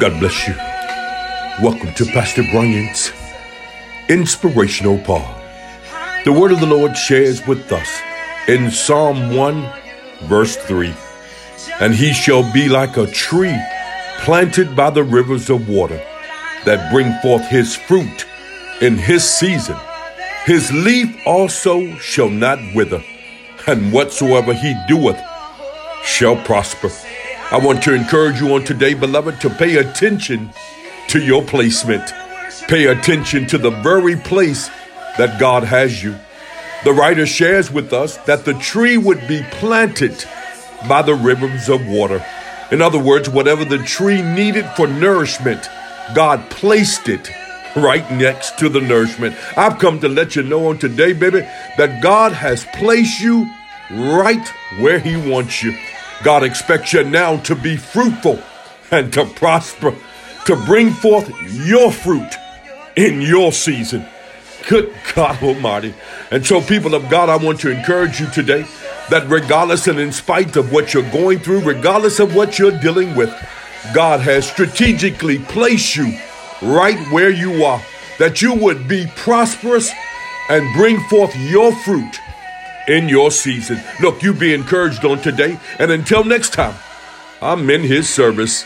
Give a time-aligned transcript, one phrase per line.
[0.00, 0.54] God bless you.
[1.62, 3.12] Welcome to Pastor Bryant's
[4.08, 5.28] Inspirational Paul.
[6.24, 8.00] The word of the Lord shares with us
[8.48, 9.70] in Psalm 1,
[10.22, 10.94] verse 3.
[11.80, 13.54] And he shall be like a tree
[14.20, 16.02] planted by the rivers of water
[16.64, 18.24] that bring forth his fruit
[18.80, 19.76] in his season.
[20.46, 23.04] His leaf also shall not wither,
[23.66, 25.20] and whatsoever he doeth
[26.02, 26.88] shall prosper.
[27.52, 30.52] I want to encourage you on today, beloved, to pay attention
[31.08, 32.12] to your placement.
[32.68, 34.68] Pay attention to the very place
[35.18, 36.14] that God has you.
[36.84, 40.24] The writer shares with us that the tree would be planted
[40.88, 42.24] by the rivers of water.
[42.70, 45.68] In other words, whatever the tree needed for nourishment,
[46.14, 47.30] God placed it
[47.74, 49.34] right next to the nourishment.
[49.56, 51.40] I've come to let you know on today, baby,
[51.76, 53.52] that God has placed you
[53.90, 55.76] right where He wants you.
[56.22, 58.42] God expects you now to be fruitful
[58.90, 59.94] and to prosper,
[60.46, 62.30] to bring forth your fruit
[62.96, 64.04] in your season.
[64.68, 65.94] Good God Almighty.
[66.30, 68.66] And so, people of God, I want to encourage you today
[69.08, 73.16] that regardless and in spite of what you're going through, regardless of what you're dealing
[73.16, 73.30] with,
[73.94, 76.18] God has strategically placed you
[76.62, 77.82] right where you are,
[78.18, 79.90] that you would be prosperous
[80.50, 82.20] and bring forth your fruit
[82.88, 83.80] in your season.
[84.00, 85.58] Look, you be encouraged on today.
[85.78, 86.74] And until next time,
[87.42, 88.64] I'm in his service.